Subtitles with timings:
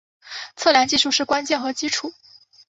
[0.55, 2.11] 测量技术是关键和基础。